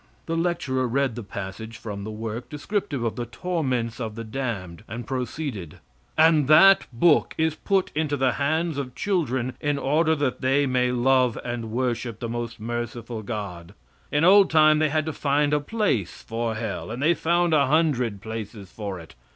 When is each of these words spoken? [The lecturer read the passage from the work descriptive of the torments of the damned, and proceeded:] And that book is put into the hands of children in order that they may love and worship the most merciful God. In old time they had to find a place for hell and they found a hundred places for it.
[The 0.25 0.35
lecturer 0.35 0.87
read 0.87 1.13
the 1.13 1.21
passage 1.21 1.77
from 1.77 2.03
the 2.03 2.09
work 2.09 2.49
descriptive 2.49 3.03
of 3.03 3.15
the 3.17 3.27
torments 3.27 3.99
of 3.99 4.15
the 4.15 4.23
damned, 4.23 4.83
and 4.87 5.05
proceeded:] 5.05 5.77
And 6.17 6.47
that 6.47 6.87
book 6.91 7.35
is 7.37 7.53
put 7.53 7.91
into 7.93 8.17
the 8.17 8.31
hands 8.31 8.79
of 8.79 8.95
children 8.95 9.53
in 9.61 9.77
order 9.77 10.15
that 10.15 10.41
they 10.41 10.65
may 10.65 10.91
love 10.91 11.37
and 11.45 11.69
worship 11.69 12.19
the 12.19 12.27
most 12.29 12.59
merciful 12.59 13.21
God. 13.21 13.75
In 14.11 14.23
old 14.23 14.49
time 14.49 14.79
they 14.79 14.89
had 14.89 15.05
to 15.05 15.13
find 15.13 15.53
a 15.53 15.59
place 15.59 16.23
for 16.23 16.55
hell 16.55 16.89
and 16.89 16.99
they 16.99 17.13
found 17.13 17.53
a 17.53 17.67
hundred 17.67 18.21
places 18.21 18.71
for 18.71 18.99
it. 18.99 19.13